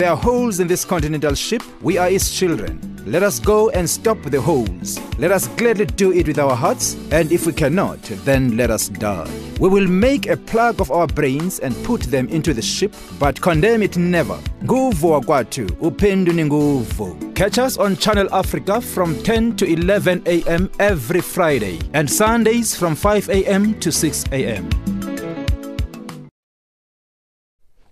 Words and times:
There 0.00 0.08
are 0.08 0.16
holes 0.16 0.60
in 0.60 0.66
this 0.66 0.82
continental 0.86 1.34
ship. 1.34 1.62
We 1.82 1.98
are 1.98 2.08
its 2.08 2.34
children. 2.34 2.80
Let 3.04 3.22
us 3.22 3.38
go 3.38 3.68
and 3.68 3.88
stop 3.88 4.16
the 4.22 4.40
holes. 4.40 4.98
Let 5.18 5.30
us 5.30 5.46
gladly 5.58 5.84
do 5.84 6.10
it 6.10 6.26
with 6.26 6.38
our 6.38 6.56
hearts, 6.56 6.96
and 7.12 7.30
if 7.30 7.44
we 7.44 7.52
cannot, 7.52 8.00
then 8.24 8.56
let 8.56 8.70
us 8.70 8.88
die. 8.88 9.30
We 9.60 9.68
will 9.68 9.86
make 9.86 10.26
a 10.26 10.38
plug 10.38 10.80
of 10.80 10.90
our 10.90 11.06
brains 11.06 11.58
and 11.58 11.76
put 11.84 12.00
them 12.04 12.28
into 12.28 12.54
the 12.54 12.62
ship, 12.62 12.94
but 13.18 13.42
condemn 13.42 13.82
it 13.82 13.98
never. 13.98 14.38
Nguvu 14.62 15.10
wakwatu, 15.10 15.66
upendu 15.80 16.32
ni 16.32 16.44
nguvu. 16.44 17.34
Catch 17.34 17.58
us 17.58 17.76
on 17.76 17.94
Channel 17.96 18.34
Africa 18.34 18.80
from 18.80 19.14
10 19.22 19.56
to 19.56 19.66
11 19.66 20.22
a.m. 20.24 20.70
every 20.78 21.20
Friday, 21.20 21.78
and 21.92 22.08
Sundays 22.08 22.74
from 22.74 22.94
5 22.94 23.28
a.m. 23.28 23.78
to 23.80 23.92
6 23.92 24.24
a.m. 24.32 24.70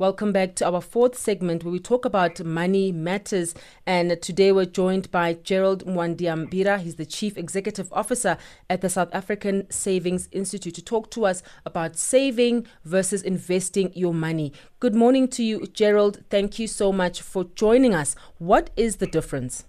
Welcome 0.00 0.32
back 0.32 0.54
to 0.54 0.66
our 0.66 0.80
fourth 0.80 1.14
segment 1.14 1.62
where 1.62 1.72
we 1.72 1.78
talk 1.78 2.06
about 2.06 2.42
money 2.42 2.90
matters. 2.90 3.54
And 3.86 4.18
today 4.22 4.50
we're 4.50 4.64
joined 4.64 5.10
by 5.10 5.34
Gerald 5.34 5.84
Mwandiambira. 5.84 6.80
He's 6.80 6.96
the 6.96 7.04
Chief 7.04 7.36
Executive 7.36 7.92
Officer 7.92 8.38
at 8.70 8.80
the 8.80 8.88
South 8.88 9.10
African 9.12 9.70
Savings 9.70 10.30
Institute 10.32 10.74
to 10.76 10.82
talk 10.82 11.10
to 11.10 11.26
us 11.26 11.42
about 11.66 11.96
saving 11.96 12.66
versus 12.82 13.20
investing 13.20 13.92
your 13.94 14.14
money. 14.14 14.54
Good 14.78 14.94
morning 14.94 15.28
to 15.28 15.44
you, 15.44 15.66
Gerald. 15.66 16.24
Thank 16.30 16.58
you 16.58 16.66
so 16.66 16.92
much 16.92 17.20
for 17.20 17.44
joining 17.54 17.92
us. 17.92 18.16
What 18.38 18.70
is 18.78 18.96
the 18.96 19.06
difference? 19.06 19.66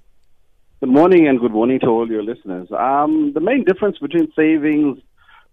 Good 0.79 0.91
morning 0.91 1.27
and 1.27 1.41
good 1.41 1.51
morning 1.51 1.81
to 1.81 1.87
all 1.87 2.09
your 2.09 2.23
listeners. 2.23 2.69
Um, 2.71 3.33
the 3.33 3.41
main 3.41 3.65
difference 3.65 3.97
between 3.97 4.31
savings 4.33 4.97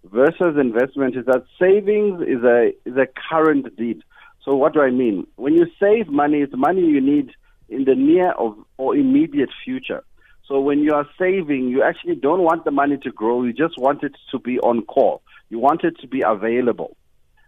versus 0.05 0.55
investment 0.57 1.17
is 1.17 1.25
that 1.25 1.43
savings 1.59 2.21
is 2.21 2.45
a 2.45 2.71
is 2.85 2.95
a 2.95 3.07
current 3.29 3.75
deed. 3.75 4.03
So 4.49 4.55
what 4.55 4.73
do 4.73 4.81
I 4.81 4.89
mean? 4.89 5.27
When 5.35 5.53
you 5.53 5.67
save 5.79 6.07
money, 6.07 6.39
it's 6.39 6.55
money 6.57 6.81
you 6.81 6.99
need 6.99 7.29
in 7.69 7.83
the 7.83 7.93
near 7.93 8.31
of, 8.31 8.57
or 8.77 8.95
immediate 8.95 9.51
future. 9.63 10.03
So 10.47 10.59
when 10.59 10.79
you 10.79 10.95
are 10.95 11.05
saving, 11.19 11.67
you 11.67 11.83
actually 11.83 12.15
don't 12.15 12.41
want 12.41 12.65
the 12.65 12.71
money 12.71 12.97
to 13.03 13.11
grow. 13.11 13.43
You 13.43 13.53
just 13.53 13.77
want 13.77 14.01
it 14.01 14.13
to 14.31 14.39
be 14.39 14.57
on 14.57 14.81
call. 14.85 15.21
You 15.51 15.59
want 15.59 15.83
it 15.83 15.99
to 15.99 16.07
be 16.07 16.23
available. 16.25 16.97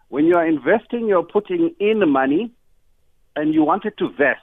When 0.09 0.25
you 0.25 0.35
are 0.35 0.45
investing, 0.45 1.08
you're 1.08 1.23
putting 1.23 1.73
in 1.80 2.08
money 2.08 2.52
and 3.36 3.52
you 3.52 3.63
want 3.63 3.86
it 3.86 3.97
to 3.97 4.09
vest. 4.09 4.41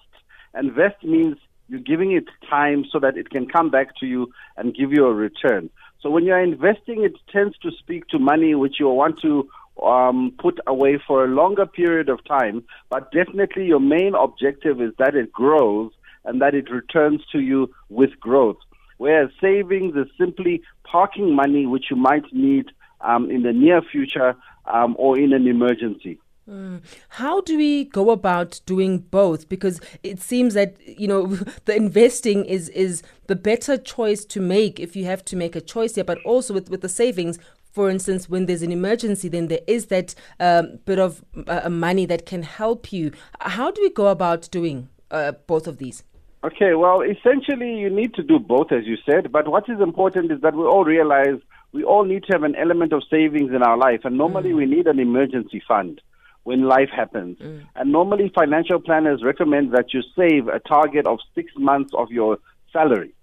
And 0.52 0.72
vest 0.72 1.04
means 1.04 1.36
you're 1.68 1.78
giving 1.78 2.10
it 2.10 2.24
time 2.50 2.86
so 2.90 2.98
that 2.98 3.16
it 3.16 3.30
can 3.30 3.46
come 3.46 3.70
back 3.70 3.96
to 4.00 4.06
you 4.06 4.32
and 4.56 4.74
give 4.74 4.90
you 4.90 5.06
a 5.06 5.14
return. 5.14 5.70
So 6.00 6.10
when 6.10 6.24
you're 6.24 6.42
investing, 6.42 7.04
it 7.04 7.12
tends 7.32 7.56
to 7.58 7.70
speak 7.78 8.08
to 8.08 8.18
money 8.18 8.56
which 8.56 8.80
you 8.80 8.88
want 8.88 9.20
to 9.22 9.48
um, 9.82 10.32
put 10.38 10.58
away 10.66 10.98
for 11.06 11.24
a 11.24 11.28
longer 11.28 11.66
period 11.66 12.08
of 12.08 12.24
time, 12.24 12.64
but 12.90 13.10
definitely 13.12 13.66
your 13.66 13.80
main 13.80 14.14
objective 14.14 14.80
is 14.80 14.92
that 14.98 15.14
it 15.14 15.32
grows 15.32 15.92
and 16.24 16.40
that 16.42 16.54
it 16.54 16.70
returns 16.70 17.22
to 17.32 17.40
you 17.40 17.72
with 17.88 18.18
growth. 18.20 18.58
Whereas 18.98 19.30
savings 19.40 19.96
is 19.96 20.08
simply 20.18 20.62
parking 20.84 21.34
money 21.34 21.66
which 21.66 21.86
you 21.90 21.96
might 21.96 22.24
need 22.32 22.66
um, 23.00 23.30
in 23.30 23.42
the 23.42 23.52
near 23.52 23.80
future 23.80 24.34
um, 24.66 24.96
or 24.98 25.18
in 25.18 25.32
an 25.32 25.46
emergency. 25.46 26.18
Mm. 26.48 26.80
How 27.10 27.42
do 27.42 27.58
we 27.58 27.84
go 27.84 28.10
about 28.10 28.60
doing 28.64 29.00
both? 29.00 29.50
Because 29.50 29.80
it 30.02 30.18
seems 30.18 30.54
that 30.54 30.76
you 30.86 31.06
know 31.06 31.26
the 31.66 31.76
investing 31.76 32.44
is 32.46 32.70
is 32.70 33.02
the 33.26 33.36
better 33.36 33.76
choice 33.76 34.24
to 34.24 34.40
make 34.40 34.80
if 34.80 34.96
you 34.96 35.04
have 35.04 35.22
to 35.26 35.36
make 35.36 35.54
a 35.54 35.60
choice 35.60 35.96
here. 35.96 36.04
But 36.04 36.18
also 36.24 36.54
with 36.54 36.70
with 36.70 36.80
the 36.80 36.88
savings, 36.88 37.38
for 37.78 37.88
instance, 37.88 38.28
when 38.28 38.46
there's 38.46 38.62
an 38.62 38.72
emergency, 38.72 39.28
then 39.28 39.46
there 39.46 39.60
is 39.68 39.86
that 39.86 40.12
um, 40.40 40.80
bit 40.84 40.98
of 40.98 41.24
uh, 41.46 41.70
money 41.70 42.06
that 42.06 42.26
can 42.26 42.42
help 42.42 42.92
you. 42.92 43.12
How 43.38 43.70
do 43.70 43.80
we 43.80 43.88
go 43.88 44.08
about 44.08 44.50
doing 44.50 44.88
uh, 45.12 45.30
both 45.46 45.68
of 45.68 45.78
these? 45.78 46.02
Okay, 46.42 46.74
well, 46.74 47.02
essentially, 47.02 47.78
you 47.78 47.88
need 47.88 48.14
to 48.14 48.24
do 48.24 48.40
both, 48.40 48.72
as 48.72 48.84
you 48.84 48.96
said. 49.08 49.30
But 49.30 49.46
what 49.46 49.68
is 49.68 49.80
important 49.80 50.32
is 50.32 50.40
that 50.40 50.56
we 50.56 50.64
all 50.64 50.84
realize 50.84 51.38
we 51.70 51.84
all 51.84 52.02
need 52.04 52.24
to 52.24 52.32
have 52.32 52.42
an 52.42 52.56
element 52.56 52.92
of 52.92 53.04
savings 53.08 53.52
in 53.52 53.62
our 53.62 53.78
life. 53.78 54.00
And 54.02 54.18
normally, 54.18 54.50
mm. 54.50 54.56
we 54.56 54.66
need 54.66 54.88
an 54.88 54.98
emergency 54.98 55.62
fund 55.68 56.00
when 56.42 56.62
life 56.62 56.90
happens. 56.90 57.38
Mm. 57.38 57.62
And 57.76 57.92
normally, 57.92 58.32
financial 58.34 58.80
planners 58.80 59.22
recommend 59.22 59.70
that 59.70 59.94
you 59.94 60.02
save 60.16 60.48
a 60.48 60.58
target 60.58 61.06
of 61.06 61.20
six 61.32 61.52
months 61.56 61.92
of 61.94 62.10
your 62.10 62.38
salary. 62.72 63.14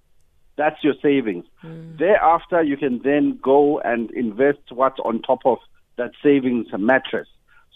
That's 0.57 0.83
your 0.83 0.93
savings. 1.01 1.45
Mm. 1.63 1.97
Thereafter, 1.97 2.63
you 2.63 2.77
can 2.77 3.01
then 3.03 3.39
go 3.41 3.79
and 3.79 4.09
invest 4.11 4.59
what's 4.71 4.99
on 4.99 5.21
top 5.21 5.45
of 5.45 5.57
that 5.97 6.11
savings 6.23 6.67
mattress. 6.77 7.27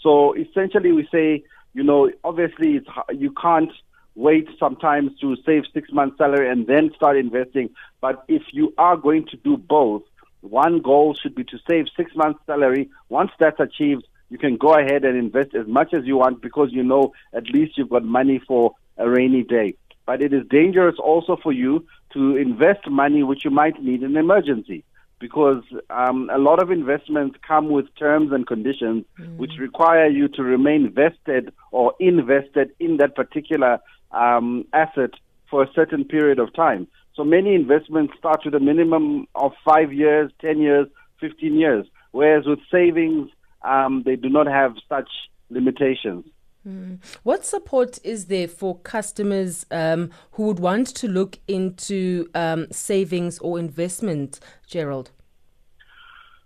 So 0.02 0.34
essentially, 0.34 0.92
we 0.92 1.08
say, 1.12 1.44
you 1.74 1.84
know, 1.84 2.10
obviously, 2.24 2.78
it's, 2.78 2.88
you 3.14 3.32
can't 3.32 3.72
wait 4.16 4.48
sometimes 4.58 5.12
to 5.20 5.36
save 5.46 5.64
six 5.74 5.92
months' 5.92 6.18
salary 6.18 6.50
and 6.50 6.68
then 6.68 6.92
start 6.96 7.18
investing. 7.18 7.70
But 8.02 8.24
if 8.28 8.44
you 8.52 8.74
are 8.78 8.98
going 8.98 9.26
to 9.28 9.38
do 9.38 9.58
both, 9.58 10.04
one 10.42 10.82
goal 10.82 11.16
should 11.16 11.36
be 11.36 11.44
to 11.46 11.60
save 11.70 11.86
six 11.96 12.16
months' 12.16 12.40
salary. 12.46 12.90
Once 13.10 13.32
that's 13.40 13.60
achieved, 13.60 14.08
you 14.30 14.38
can 14.38 14.58
go 14.58 14.74
ahead 14.78 15.04
and 15.04 15.18
invest 15.18 15.56
as 15.56 15.68
much 15.68 15.94
as 15.94 16.06
you 16.06 16.18
want 16.18 16.42
because 16.42 16.70
you 16.72 16.84
know 16.84 17.14
at 17.34 17.50
least 17.50 17.78
you've 17.78 17.90
got 17.90 18.04
money 18.04 18.40
for 18.48 18.74
a 18.98 19.10
rainy 19.10 19.44
day. 19.44 19.76
But 20.10 20.24
it 20.24 20.34
is 20.34 20.42
dangerous 20.50 20.96
also 20.98 21.38
for 21.38 21.52
you 21.52 21.86
to 22.14 22.36
invest 22.36 22.90
money 22.90 23.22
which 23.22 23.46
you 23.46 23.52
might 23.52 23.80
need 23.80 24.02
in 24.02 24.10
an 24.10 24.18
emergency 24.18 24.84
because 25.20 25.62
um, 25.92 26.32
a 26.34 26.40
lot 26.40 26.60
of 26.60 26.72
investments 26.72 27.38
come 27.48 27.70
with 27.70 27.86
terms 27.94 28.32
and 28.32 28.48
conditions 28.48 29.06
mm. 29.20 29.38
which 29.38 29.52
require 29.60 30.08
you 30.08 30.28
to 30.30 30.42
remain 30.42 30.92
vested 30.92 31.54
or 31.72 31.94
invested 32.00 32.72
in 32.80 32.98
that 32.98 33.16
particular 33.16 33.78
um, 34.10 34.66
asset 34.74 35.12
for 35.48 35.62
a 35.62 35.72
certain 35.76 36.04
period 36.04 36.40
of 36.40 36.52
time. 36.56 36.88
So 37.16 37.24
many 37.24 37.54
investments 37.54 38.16
start 38.18 38.42
with 38.44 38.56
a 38.56 38.60
minimum 38.60 39.28
of 39.36 39.52
five 39.64 39.94
years, 39.94 40.32
10 40.42 40.58
years, 40.58 40.88
15 41.20 41.54
years, 41.54 41.86
whereas 42.14 42.48
with 42.48 42.62
savings, 42.72 43.30
um, 43.62 44.02
they 44.08 44.16
do 44.16 44.30
not 44.30 44.48
have 44.48 44.74
such 44.90 45.10
limitations. 45.52 46.26
Mm. 46.68 47.00
What 47.24 47.46
support 47.46 48.00
is 48.04 48.26
there 48.26 48.48
for 48.48 48.78
customers 48.80 49.66
um, 49.72 50.12
who 50.32 50.44
would 50.48 50.60
want 50.60 50.88
to 50.88 51.08
look 51.08 51.40
into 51.48 52.30
um, 52.36 52.68
savings 52.72 53.40
or 53.40 53.58
investment, 53.60 54.40
Gerald? 54.68 55.12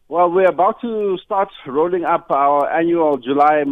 Well, 0.08 0.30
we're 0.30 0.50
about 0.50 0.80
to 0.82 1.18
start 1.24 1.50
rolling 1.66 2.06
up 2.06 2.30
our 2.30 2.72
annual 2.72 3.18
July 3.18 3.64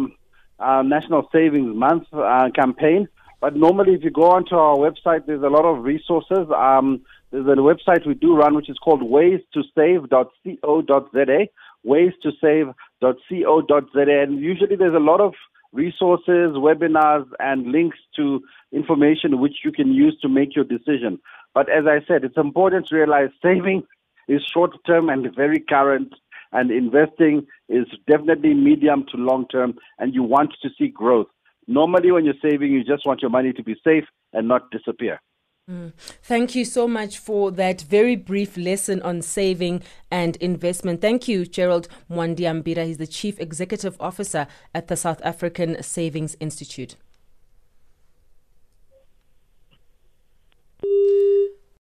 uh, 0.58 0.82
National 0.82 1.28
Savings 1.32 1.76
Month 1.76 2.06
uh, 2.12 2.50
campaign. 2.54 3.08
But 3.40 3.56
normally, 3.56 3.94
if 3.94 4.04
you 4.04 4.10
go 4.10 4.30
onto 4.30 4.54
our 4.54 4.76
website, 4.76 5.26
there's 5.26 5.42
a 5.42 5.48
lot 5.48 5.64
of 5.64 5.84
resources. 5.84 6.48
Um, 6.56 7.02
there's 7.30 7.46
a 7.46 7.56
website 7.60 8.06
we 8.06 8.14
do 8.14 8.36
run, 8.36 8.54
which 8.54 8.68
is 8.68 8.78
called 8.78 9.02
ways 9.02 9.40
to 9.54 9.62
save.co.za, 9.74 11.38
ways 11.82 12.12
to 12.22 12.30
save.co.za. 12.40 14.22
And 14.22 14.38
usually 14.40 14.76
there's 14.76 14.94
a 14.94 15.00
lot 15.00 15.20
of 15.20 15.34
resources, 15.72 16.52
webinars, 16.56 17.26
and 17.38 17.72
links 17.72 17.98
to 18.16 18.42
information 18.72 19.40
which 19.40 19.58
you 19.64 19.72
can 19.72 19.92
use 19.92 20.16
to 20.22 20.28
make 20.28 20.54
your 20.54 20.64
decision. 20.64 21.18
But 21.54 21.68
as 21.68 21.84
I 21.86 22.04
said, 22.06 22.24
it's 22.24 22.36
important 22.36 22.86
to 22.88 22.96
realize 22.96 23.30
saving 23.42 23.84
is 24.28 24.42
short 24.52 24.72
term 24.86 25.08
and 25.08 25.34
very 25.34 25.60
current, 25.60 26.14
and 26.52 26.70
investing 26.70 27.46
is 27.68 27.86
definitely 28.06 28.54
medium 28.54 29.04
to 29.10 29.16
long 29.16 29.48
term, 29.48 29.74
and 29.98 30.14
you 30.14 30.22
want 30.22 30.50
to 30.62 30.68
see 30.78 30.88
growth. 30.88 31.28
Normally, 31.66 32.10
when 32.12 32.24
you're 32.24 32.34
saving, 32.42 32.72
you 32.72 32.84
just 32.84 33.06
want 33.06 33.22
your 33.22 33.30
money 33.30 33.52
to 33.52 33.62
be 33.62 33.76
safe 33.84 34.04
and 34.32 34.48
not 34.48 34.70
disappear. 34.70 35.20
Mm. 35.72 35.92
Thank 36.22 36.54
you 36.54 36.66
so 36.66 36.86
much 36.86 37.18
for 37.18 37.50
that 37.52 37.80
very 37.80 38.14
brief 38.14 38.58
lesson 38.58 39.00
on 39.02 39.22
saving 39.22 39.82
and 40.10 40.36
investment. 40.36 41.00
Thank 41.00 41.28
you, 41.28 41.46
Gerald 41.46 41.88
Mwandiambira. 42.10 42.84
He's 42.84 42.98
the 42.98 43.06
Chief 43.06 43.40
Executive 43.40 43.96
Officer 43.98 44.46
at 44.74 44.88
the 44.88 44.96
South 44.96 45.22
African 45.24 45.82
Savings 45.82 46.36
Institute. 46.40 46.96